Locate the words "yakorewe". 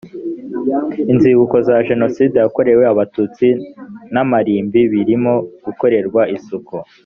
2.39-2.83